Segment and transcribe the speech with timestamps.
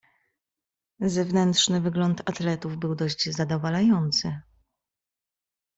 [1.05, 4.41] "Zewnętrzny wygląd atletów był dość zadowalający."